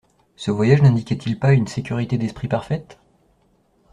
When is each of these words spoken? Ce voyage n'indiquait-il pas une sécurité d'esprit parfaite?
Ce 0.35 0.49
voyage 0.49 0.81
n'indiquait-il 0.81 1.37
pas 1.37 1.53
une 1.53 1.67
sécurité 1.67 2.17
d'esprit 2.17 2.47
parfaite? 2.47 2.97